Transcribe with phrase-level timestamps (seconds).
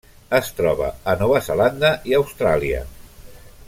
[0.37, 2.85] Es troba a Nova Zelanda i Austràlia.